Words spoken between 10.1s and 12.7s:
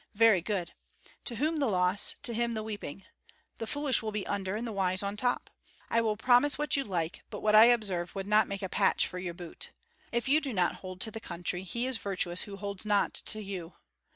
If you do not hold to the country, he is virtuous who